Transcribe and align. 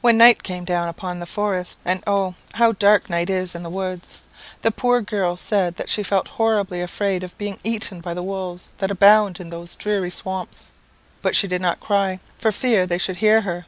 "When 0.00 0.16
night 0.16 0.42
came 0.42 0.64
down 0.64 0.88
upon 0.88 1.20
the 1.20 1.26
forest, 1.26 1.78
(and 1.84 2.02
oh! 2.06 2.36
how 2.54 2.72
dark 2.72 3.10
night 3.10 3.28
is 3.28 3.54
in 3.54 3.62
the 3.62 3.68
woods!) 3.68 4.20
the 4.62 4.70
poor 4.70 5.02
girl 5.02 5.36
said 5.36 5.76
that 5.76 5.90
she 5.90 6.02
felt 6.02 6.28
horribly 6.40 6.80
afraid 6.80 7.22
of 7.22 7.36
being 7.36 7.58
eaten 7.62 8.00
by 8.00 8.14
the 8.14 8.22
wolves 8.22 8.72
that 8.78 8.90
abound 8.90 9.40
in 9.40 9.50
those 9.50 9.76
dreary 9.76 10.10
swamps; 10.10 10.68
but 11.20 11.36
she 11.36 11.48
did 11.48 11.60
not 11.60 11.80
cry, 11.80 12.18
for 12.38 12.50
fear 12.50 12.86
they 12.86 12.96
should 12.96 13.18
hear 13.18 13.42
her. 13.42 13.66